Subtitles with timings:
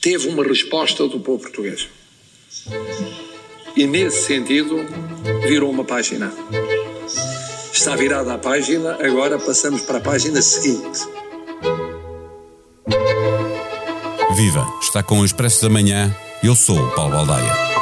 [0.00, 1.88] teve uma resposta do povo português.
[3.76, 4.84] E nesse sentido,
[5.46, 6.32] virou uma página.
[7.72, 11.00] Está virada a página, agora passamos para a página seguinte.
[14.34, 14.66] Viva!
[14.80, 16.14] Está com o Expresso da Manhã.
[16.42, 17.77] Eu sou o Paulo Baldaia.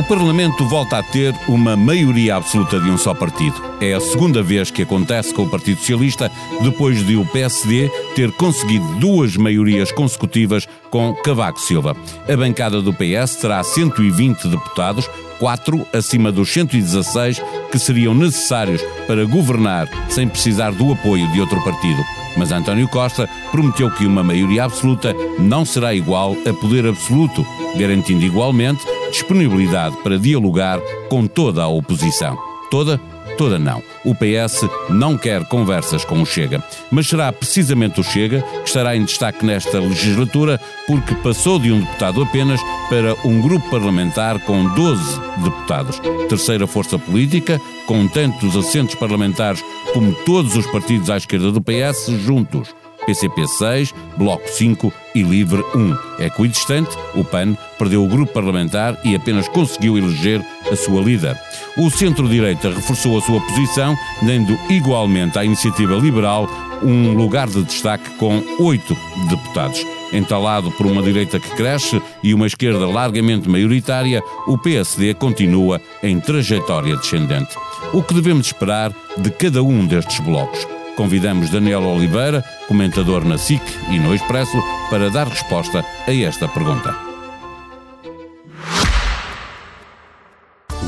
[0.00, 3.62] O Parlamento volta a ter uma maioria absoluta de um só partido.
[3.82, 6.32] É a segunda vez que acontece com o Partido Socialista,
[6.62, 11.94] depois de o PSD ter conseguido duas maiorias consecutivas com Cavaco Silva.
[12.26, 15.06] A bancada do PS terá 120 deputados,
[15.38, 21.62] quatro acima dos 116 que seriam necessários para governar sem precisar do apoio de outro
[21.62, 22.02] partido.
[22.38, 27.44] Mas António Costa prometeu que uma maioria absoluta não será igual a poder absoluto,
[27.76, 32.38] garantindo igualmente disponibilidade para dialogar com toda a oposição.
[32.70, 33.00] Toda?
[33.36, 33.82] Toda não.
[34.04, 36.62] O PS não quer conversas com o Chega.
[36.90, 41.80] Mas será precisamente o Chega que estará em destaque nesta legislatura, porque passou de um
[41.80, 46.00] deputado apenas para um grupo parlamentar com 12 deputados.
[46.28, 52.08] Terceira força política, com tantos assentos parlamentares como todos os partidos à esquerda do PS
[52.24, 52.79] juntos.
[53.06, 56.24] PCP 6, Bloco 5 e Livre 1.
[56.24, 61.36] Equidistante, o PAN perdeu o grupo parlamentar e apenas conseguiu eleger a sua líder.
[61.76, 66.48] O centro-direita reforçou a sua posição, dando igualmente à iniciativa liberal
[66.82, 68.96] um lugar de destaque com oito
[69.28, 69.84] deputados.
[70.12, 76.18] Entalado por uma direita que cresce e uma esquerda largamente maioritária, o PSD continua em
[76.18, 77.54] trajetória descendente.
[77.92, 80.79] O que devemos esperar de cada um destes blocos?
[80.96, 87.10] Convidamos Daniel Oliveira, comentador na SIC e no Expresso, para dar resposta a esta pergunta.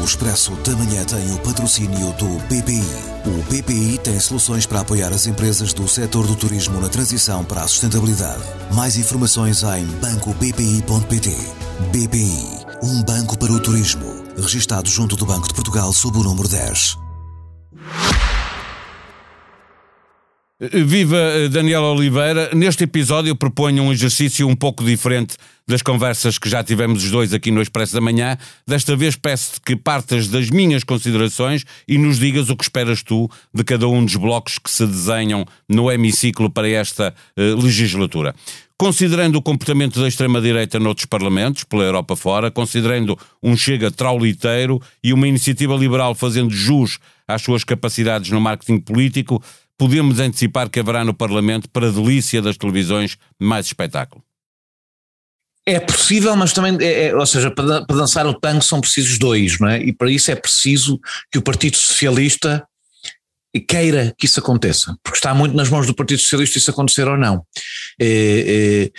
[0.03, 2.83] O Expresso da Manhã tem o patrocínio do BPI.
[3.25, 7.63] O BPI tem soluções para apoiar as empresas do setor do turismo na transição para
[7.63, 8.43] a sustentabilidade.
[8.75, 11.37] Mais informações em bancobpi.pt.
[11.93, 14.25] BPI, um banco para o turismo.
[14.37, 17.02] Registado junto do Banco de Portugal sob o número 10.
[20.71, 22.51] Viva eh, Daniel Oliveira.
[22.55, 25.35] Neste episódio eu proponho um exercício um pouco diferente
[25.67, 28.39] das conversas que já tivemos os dois aqui no Expresso da Manhã.
[28.65, 33.29] Desta vez peço-te que partas das minhas considerações e nos digas o que esperas tu
[33.53, 38.33] de cada um dos blocos que se desenham no hemiciclo para esta uh, legislatura.
[38.79, 45.13] Considerando o comportamento da extrema-direita noutros parlamentos, pela Europa fora, considerando um chega trauliteiro e
[45.13, 49.43] uma iniciativa liberal fazendo jus às suas capacidades no marketing político,
[49.83, 54.23] podemos antecipar que haverá no Parlamento, para a delícia das televisões, mais espetáculo?
[55.67, 59.19] É possível, mas também, é, é, ou seja, para, para, dançar o tango são precisos
[59.19, 59.83] dois, não é?
[59.83, 61.01] E para isso é preciso
[61.33, 62.65] que o Partido Socialista
[63.67, 67.19] queira que isso aconteça, porque está muito nas mãos do Partido Socialista isso acontecer ou
[67.19, 67.45] não.
[68.01, 68.91] É,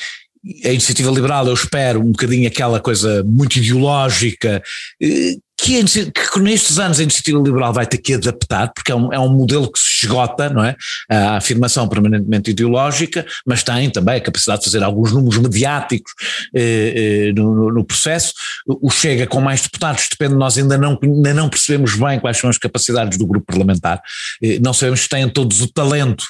[0.66, 4.62] é, a iniciativa liberal, eu espero, um bocadinho aquela coisa muito ideológica,
[5.02, 9.14] é, que, que, nestes anos a iniciativa liberal vai ter que adaptar, porque é um,
[9.14, 10.76] é um modelo que se esgota, não é?
[11.10, 16.12] A afirmação permanentemente ideológica, mas tem também a capacidade de fazer alguns números mediáticos
[16.54, 18.34] eh, eh, no, no, processo.
[18.68, 22.50] O Chega com mais deputados, depende, nós ainda não, ainda não percebemos bem quais são
[22.50, 24.02] as capacidades do grupo parlamentar,
[24.42, 26.26] eh, não sabemos se têm todos o talento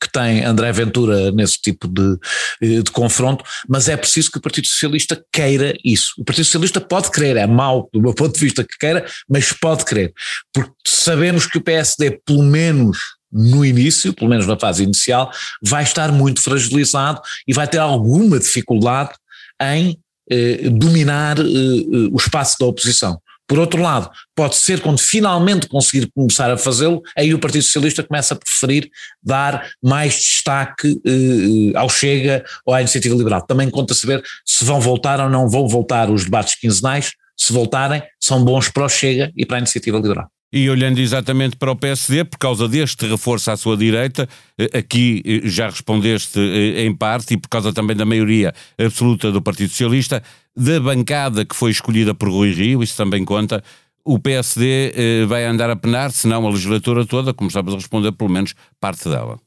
[0.00, 2.18] que tem André Ventura nesse tipo de,
[2.62, 6.14] eh, de confronto, mas é preciso que o Partido Socialista queira isso.
[6.18, 9.52] O Partido Socialista pode querer, é mau do meu ponto de vista que queira, mas
[9.52, 10.12] pode querer,
[10.52, 12.98] porque sabemos que o PSD, pelo menos
[13.30, 15.30] no início, pelo menos na fase inicial,
[15.62, 19.12] vai estar muito fragilizado e vai ter alguma dificuldade
[19.60, 19.98] em
[20.30, 23.20] eh, dominar eh, eh o espaço da oposição.
[23.52, 28.02] Por outro lado, pode ser quando finalmente conseguir começar a fazê-lo, aí o Partido Socialista
[28.02, 28.88] começa a preferir
[29.22, 33.42] dar mais destaque eh, ao Chega ou à Iniciativa Liberal.
[33.42, 38.02] Também conta saber se vão voltar ou não vão voltar os debates quinzenais, se voltarem,
[38.18, 40.30] são bons para o Chega e para a Iniciativa Liberal.
[40.52, 45.22] E olhando exatamente para o PSD, por causa deste reforço à sua direita, eh, aqui
[45.24, 49.70] eh, já respondeste eh, em parte, e por causa também da maioria absoluta do Partido
[49.70, 50.22] Socialista,
[50.56, 53.62] da bancada que foi escolhida por Rui Rio, isso também conta,
[54.04, 58.12] o PSD vai andar a penar, se não a legislatura toda, como sabes a responder,
[58.12, 59.38] pelo menos parte dela.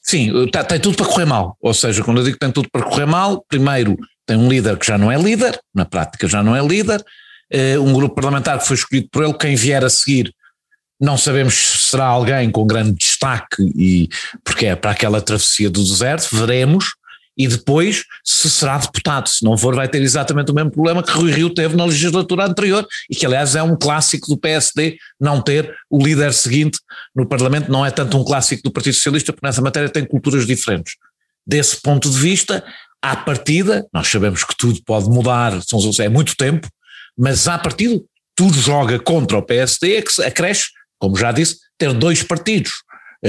[0.00, 1.56] Sim, tá, tem tudo para correr mal.
[1.60, 3.96] Ou seja, quando eu digo que tem tudo para correr mal, primeiro
[4.26, 7.80] tem um líder que já não é líder, na prática já não é líder, uh,
[7.80, 10.34] um grupo parlamentar que foi escolhido por ele, quem vier a seguir
[11.00, 14.08] não sabemos se será alguém com grande destaque e
[14.42, 16.94] porque é para aquela travessia do deserto, veremos,
[17.36, 19.28] e depois se será deputado.
[19.28, 22.46] Se não for, vai ter exatamente o mesmo problema que Rui Rio teve na legislatura
[22.46, 26.78] anterior e que, aliás, é um clássico do PSD não ter o líder seguinte
[27.14, 27.70] no Parlamento.
[27.70, 30.94] Não é tanto um clássico do Partido Socialista, porque nessa matéria tem culturas diferentes.
[31.46, 32.64] Desse ponto de vista,
[33.02, 35.52] à partida, nós sabemos que tudo pode mudar,
[36.00, 36.68] é muito tempo,
[37.18, 38.00] mas à partida,
[38.34, 42.72] tudo joga contra o PSD, é que acresce, como já disse, ter dois partidos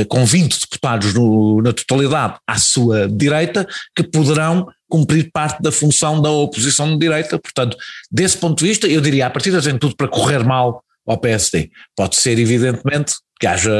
[0.04, 3.66] com 20 deputados no, na totalidade à sua direita,
[3.96, 7.40] que poderão cumprir parte da função da oposição de direita.
[7.40, 7.78] Portanto,
[8.12, 11.70] desse ponto de vista, eu diria, a partir tem tudo para correr mal ao PSD.
[11.96, 13.72] Pode ser, evidentemente, que haja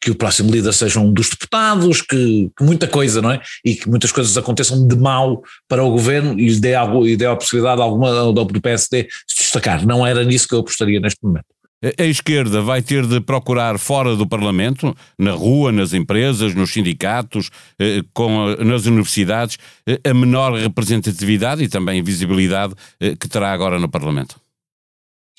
[0.00, 3.40] que o próximo líder seja um dos deputados, que, que, muita coisa, não é?
[3.64, 7.26] E que muitas coisas aconteçam de mal para o governo e dê, algo, e dê
[7.26, 9.86] a possibilidade alguma do PSD se destacar.
[9.86, 11.53] Não era nisso que eu apostaria neste momento.
[11.98, 17.50] A esquerda vai ter de procurar fora do Parlamento, na rua, nas empresas, nos sindicatos,
[17.78, 23.78] eh, com, nas universidades, eh, a menor representatividade e também visibilidade eh, que terá agora
[23.78, 24.40] no Parlamento.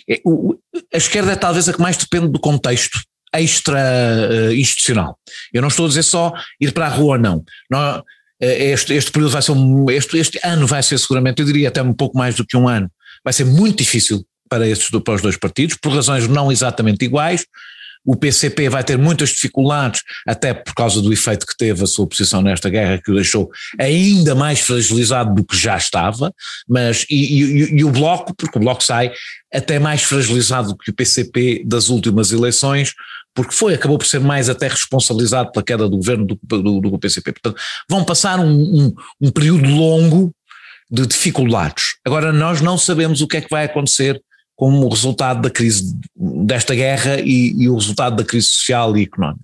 [0.08, 0.22] É,
[0.94, 3.00] a esquerda é talvez a que mais depende do contexto
[3.34, 5.18] extra-institucional.
[5.52, 6.32] Eu não estou a dizer só
[6.62, 7.44] ir para a rua, não.
[7.72, 8.04] não
[8.40, 9.54] este, este período vai ser
[9.90, 12.68] este, este ano vai ser seguramente, eu diria até um pouco mais do que um
[12.68, 12.90] ano,
[13.24, 17.46] vai ser muito difícil para, esses, para os dois partidos, por razões não exatamente iguais.
[18.06, 22.06] O PCP vai ter muitas dificuldades, até por causa do efeito que teve a sua
[22.06, 23.50] posição nesta guerra, que o deixou
[23.80, 26.32] ainda mais fragilizado do que já estava,
[26.70, 29.12] mas e, e, e o Bloco, porque o Bloco sai
[29.52, 32.94] até mais fragilizado do que o PCP das últimas eleições,
[33.34, 37.00] porque foi, acabou por ser mais até responsabilizado pela queda do governo do, do, do
[37.00, 37.34] PCP.
[37.34, 37.60] Portanto,
[37.90, 40.32] vão passar um, um, um período longo
[40.90, 41.96] de dificuldades.
[42.06, 44.22] Agora, nós não sabemos o que é que vai acontecer
[44.56, 49.44] como resultado da crise desta guerra e, e, o resultado da crise social e económica.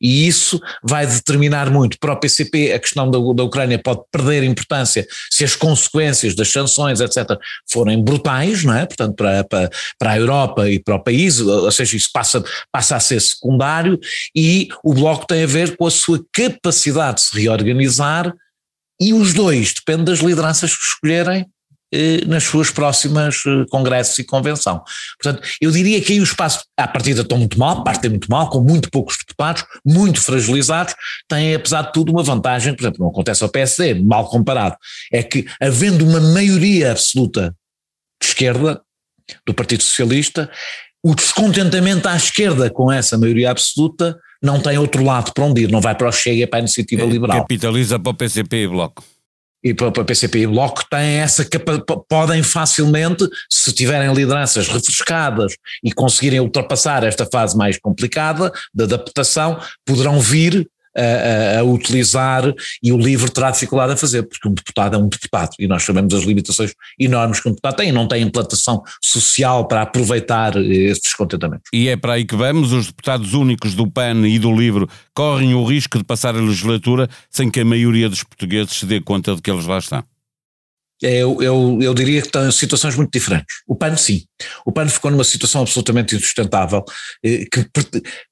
[0.00, 4.42] E isso vai determinar muito para o PCP, a questão da, da Ucrânia pode perder
[4.42, 7.38] importância se as consequências das sanções, etc.,
[7.70, 8.86] forem brutais, não é?
[8.86, 12.42] Portanto, para, para, para a Europa e para o país, ou seja, isso passa,
[12.72, 13.98] passa a ser secundário,
[14.34, 18.32] e o Bloco tem a ver com a sua capacidade de se reorganizar,
[19.00, 21.46] e os dois, depende das lideranças que escolherem
[22.26, 24.82] nas suas próximas eh, congressos e convenção.
[25.20, 28.50] Portanto, eu diria que aí o espaço, à partida estão muito mal, partem muito mal,
[28.50, 30.94] com muito poucos deputados, muito fragilizados,
[31.28, 34.76] têm apesar de tudo uma vantagem, por exemplo, não acontece ao PSD, mal comparado,
[35.12, 37.54] é que havendo uma maioria absoluta
[38.20, 38.80] de esquerda,
[39.46, 40.50] do Partido Socialista,
[41.02, 45.70] o descontentamento à esquerda com essa maioria absoluta não tem outro lado para onde ir,
[45.70, 47.40] não vai para o Chega, para a Iniciativa é, Liberal.
[47.40, 49.04] Capitaliza para o PCP e Bloco
[49.62, 51.44] e para o PCP e Bloco têm essa
[52.08, 59.60] podem facilmente, se tiverem lideranças refrescadas e conseguirem ultrapassar esta fase mais complicada de adaptação,
[59.84, 60.68] poderão vir
[60.98, 62.52] a, a, utilizar
[62.82, 65.82] e o LIVRE terá dificuldade a fazer, porque um deputado é um deputado e nós
[65.82, 70.56] sabemos as limitações enormes que um deputado tem e não tem implantação social para aproveitar
[70.56, 71.68] esses descontentamentos.
[71.72, 75.54] E é para aí que vamos, os deputados únicos do PAN e do LIVRE correm
[75.54, 79.34] o risco de passar a legislatura sem que a maioria dos portugueses se dê conta
[79.34, 80.02] de que eles lá estão.
[81.00, 83.56] Eu, eu, eu diria que estão situações muito diferentes.
[83.66, 84.24] O PAN, sim.
[84.66, 86.84] O PAN ficou numa situação absolutamente insustentável,
[87.24, 87.64] eh, que,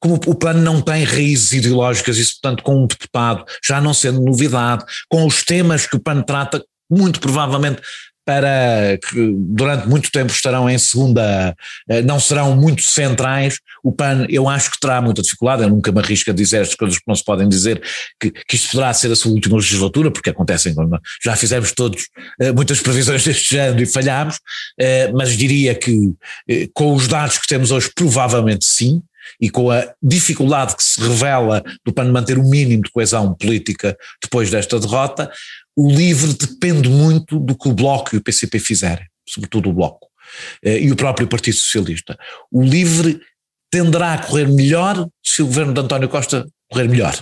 [0.01, 4.21] como o PAN não tem raízes ideológicas, e portanto, com um deputado, já não sendo
[4.21, 7.81] novidade, com os temas que o PAN trata, muito provavelmente
[8.27, 11.57] para que durante muito tempo estarão em segunda,
[11.89, 13.61] eh, não serão muito centrais.
[13.85, 16.75] O PAN, eu acho que terá muita dificuldade, eu nunca me arrisco a dizer as
[16.75, 17.81] coisas que não se podem dizer,
[18.21, 20.75] que, que isto poderá ser a sua última legislatura, porque acontecem,
[21.25, 22.09] já fizemos todos
[22.41, 24.41] eh, muitas previsões deste género e falhámos,
[24.77, 26.13] eh, mas diria que
[26.75, 29.01] com os dados que temos hoje, provavelmente sim,
[29.41, 33.97] e com a dificuldade que se revela do PAN manter o mínimo de coesão política
[34.23, 35.31] depois desta derrota,
[35.77, 40.09] o LIVRE depende muito do que o Bloco e o PCP fizerem, sobretudo o Bloco,
[40.65, 42.19] eh, e o próprio Partido Socialista.
[42.51, 43.21] O LIVRE
[43.71, 47.15] tenderá a correr melhor se o governo de António Costa correr melhor.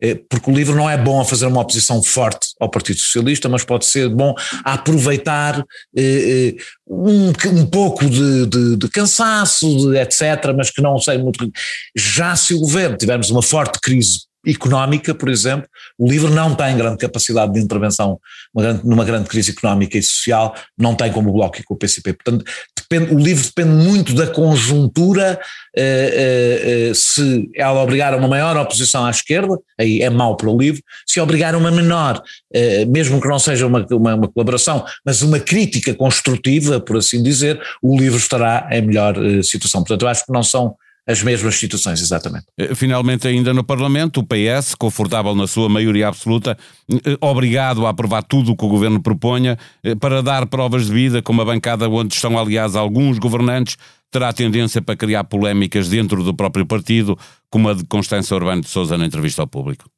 [0.00, 3.48] Eh, porque o LIVRE não é bom a fazer uma oposição forte ao Partido Socialista,
[3.48, 4.34] mas pode ser bom
[4.64, 5.64] a aproveitar
[5.96, 6.54] eh,
[6.86, 11.50] um, um pouco de, de, de cansaço, de etc., mas que não sei muito.
[11.96, 15.68] Já se o governo tivermos uma forte crise económica, por exemplo,
[15.98, 18.18] o livro não tem grande capacidade de intervenção
[18.54, 21.76] grande, numa grande crise económica e social, não tem como o Bloco e com o
[21.76, 22.12] PCP.
[22.12, 22.44] Portanto,
[22.76, 25.40] depende, o livro depende muito da conjuntura,
[25.76, 30.36] eh, eh, eh, se ela obrigar a uma maior oposição à esquerda, aí é mau
[30.36, 32.22] para o livro, se obrigar a uma menor,
[32.52, 37.22] eh, mesmo que não seja uma, uma, uma, colaboração, mas uma crítica construtiva, por assim
[37.22, 39.82] dizer, o livro estará em melhor eh, situação.
[39.82, 42.46] Portanto, eu acho que não são as mesmas situações, exatamente.
[42.56, 46.56] Eh, finalmente, ainda no Parlamento, o PS, confortável na sua maioria absoluta,
[46.90, 50.92] eh, obrigado a aprovar tudo o que o governo proponha, eh, para dar provas de
[50.92, 53.76] vida, com uma bancada onde estão, aliás, alguns governantes,
[54.12, 57.18] terá tendência para criar polémicas dentro do próprio partido,
[57.50, 59.90] como a de Constância Urbano de Souza na entrevista ao público?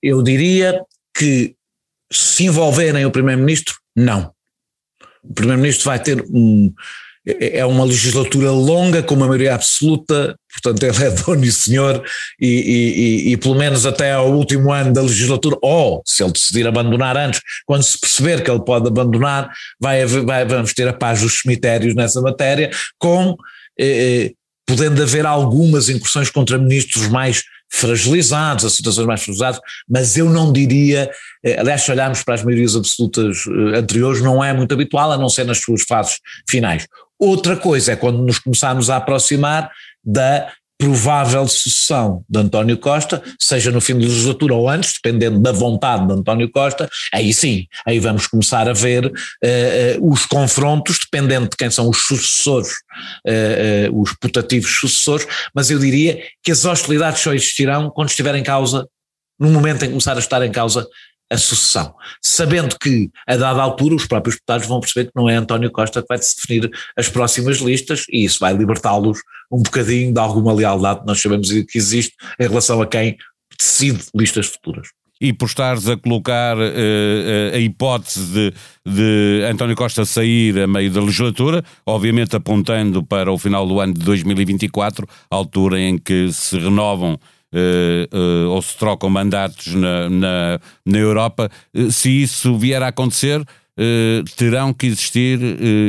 [0.00, 0.80] Eu diria
[1.16, 1.56] que
[2.12, 4.32] se envolverem o Primeiro-Ministro, não.
[5.24, 6.72] O Primeiro-Ministro vai ter um,
[7.26, 12.04] é, é uma legislatura longa, com uma maioria absoluta, portanto ele é dono e senhor,
[12.40, 16.32] e, e, e, e, pelo menos até ao último ano da legislatura, ou se ele
[16.32, 19.50] decidir abandonar antes, quando se perceber que ele pode abandonar,
[19.80, 23.36] vai, vai vamos ter a paz dos cemitérios nessa matéria, com
[23.78, 24.32] eh, eh,
[24.66, 30.52] podendo haver algumas incursões contra ministros mais fragilizados, as situações mais fragilizadas, mas eu não
[30.52, 31.10] diria,
[31.42, 35.16] eh, aliás, se olharmos para as maiorias absolutas eh, anteriores, não é muito habitual, a
[35.16, 36.86] não ser nas suas fases finais.
[37.22, 39.70] Outra coisa é quando nos começarmos a aproximar
[40.04, 45.52] da provável sucessão de António Costa, seja no fim da legislatura ou antes, dependendo da
[45.52, 49.10] vontade de António Costa, aí sim, aí vamos começar a ver uh,
[50.00, 52.72] uh, os confrontos, dependendo de quem são os sucessores,
[53.24, 55.24] uh, os putativos sucessores,
[55.54, 58.88] mas eu diria que as hostilidades só existirão quando estiver em causa,
[59.38, 60.84] no momento em começar a estar em causa
[61.32, 65.34] a sucessão, sabendo que, a dada altura, os próprios deputados vão perceber que não é
[65.34, 69.18] António Costa que vai definir as próximas listas e isso vai libertá-los
[69.50, 73.16] um bocadinho de alguma lealdade que nós sabemos que existe em relação a quem
[73.58, 74.88] decide listas futuras.
[75.20, 80.90] E por estares a colocar uh, a hipótese de, de António Costa sair a meio
[80.90, 86.58] da legislatura, obviamente apontando para o final do ano de 2024, altura em que se
[86.58, 87.18] renovam
[87.54, 92.88] Uh, uh, ou se trocam mandatos na, na, na Europa, uh, se isso vier a
[92.88, 93.44] acontecer,
[94.36, 95.40] terão que existir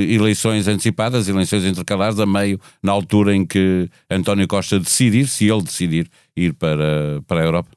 [0.09, 5.61] eleições antecipadas, eleições intercalares a meio, na altura em que António Costa decidir, se ele
[5.61, 7.69] decidir ir para, para a Europa?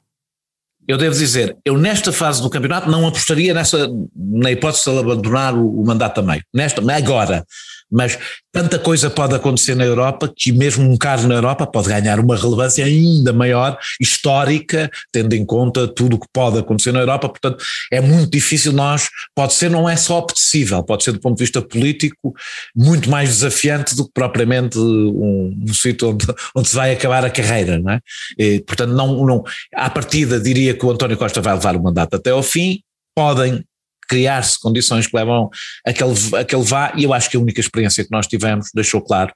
[0.87, 4.99] Eu devo dizer, eu nesta fase do campeonato não apostaria nessa, na hipótese de ele
[4.99, 6.41] abandonar o, o mandato meio.
[6.53, 7.45] Nesta, agora,
[7.91, 8.17] mas
[8.51, 12.35] tanta coisa pode acontecer na Europa que mesmo um caso na Europa pode ganhar uma
[12.35, 17.63] relevância ainda maior, histórica, tendo em conta tudo o que pode acontecer na Europa, portanto
[17.91, 21.43] é muito difícil nós, pode ser, não é só apetecível, pode ser do ponto de
[21.43, 22.33] vista político
[22.75, 26.25] muito mais desafiante do que propriamente um, um sítio onde,
[26.55, 27.99] onde se vai acabar a carreira, não é?
[28.37, 32.15] E, portanto não, não, à partida diria que o António Costa vai levar o mandato
[32.15, 32.81] até ao fim,
[33.15, 33.63] podem
[34.07, 35.49] criar-se condições que levam
[35.85, 38.11] a que, ele, a que ele vá, e eu acho que a única experiência que
[38.11, 39.33] nós tivemos deixou claro,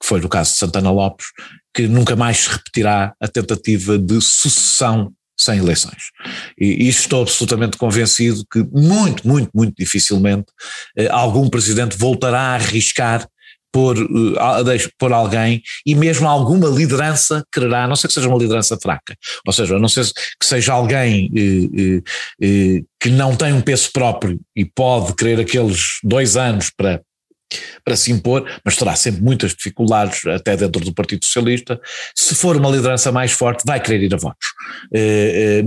[0.00, 1.26] que foi no caso de Santana Lopes,
[1.74, 6.10] que nunca mais se repetirá a tentativa de sucessão sem eleições.
[6.58, 10.46] E, e estou absolutamente convencido que muito, muito, muito dificilmente
[10.96, 13.26] eh, algum presidente voltará a arriscar
[13.72, 18.38] por, uh, por alguém e mesmo alguma liderança quererá, a não sei que seja uma
[18.38, 20.04] liderança fraca, ou seja, a não ser
[20.38, 25.98] que seja alguém uh, uh, que não tem um peso próprio e pode querer aqueles
[26.04, 27.00] dois anos para
[27.84, 31.78] para se impor, mas terá sempre muitas dificuldades, até dentro do Partido Socialista.
[32.14, 34.48] Se for uma liderança mais forte, vai querer ir a votos.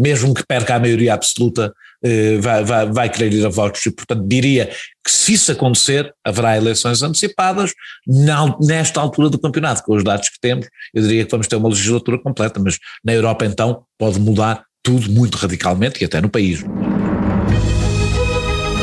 [0.02, 1.95] mesmo que perca a maioria absoluta, eh,
[2.40, 4.70] vai, vai, vai querer ir a votos e, portanto, diria
[5.04, 7.74] que se isso acontecer, haverá eleições antecipadas
[8.08, 11.56] na, nesta altura do campeonato, com os dados que temos, eu diria que vamos ter
[11.56, 16.30] uma legislatura completa, mas na Europa então pode mudar tudo muito radicalmente e até no
[16.30, 16.64] país.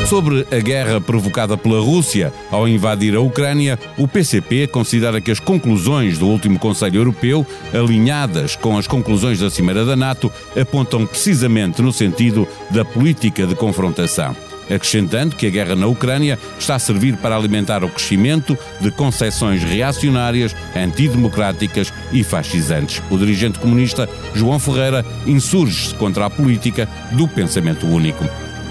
[0.07, 5.39] Sobre a guerra provocada pela Rússia ao invadir a Ucrânia, o PCP considera que as
[5.39, 11.81] conclusões do último Conselho Europeu, alinhadas com as conclusões da Cimeira da NATO, apontam precisamente
[11.81, 14.35] no sentido da política de confrontação
[14.69, 19.61] acrescentando que a guerra na Ucrânia está a servir para alimentar o crescimento de concepções
[19.61, 23.01] reacionárias, antidemocráticas e fascisantes.
[23.11, 28.23] O dirigente comunista João Ferreira insurge-se contra a política do pensamento único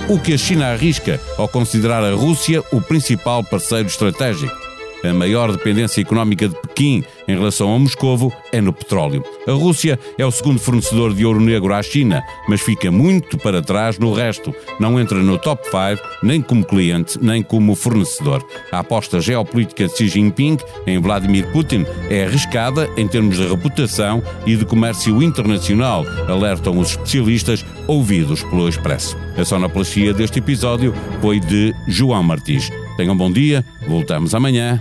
[0.08, 4.61] o que a China arrisca ao considerar a Rússia o principal parceiro estratégico.
[5.04, 9.24] A maior dependência económica de Pequim em relação a Moscovo é no petróleo.
[9.46, 13.62] A Rússia é o segundo fornecedor de ouro negro à China, mas fica muito para
[13.62, 14.54] trás no resto.
[14.78, 18.46] Não entra no top 5 nem como cliente, nem como fornecedor.
[18.70, 24.22] A aposta geopolítica de Xi Jinping em Vladimir Putin é arriscada em termos de reputação
[24.46, 29.16] e de comércio internacional, alertam os especialistas ouvidos pelo Expresso.
[29.36, 32.70] A sonoplastia deste episódio foi de João Martins.
[32.96, 34.80] Tenham um bom dia, voltamos amanhã.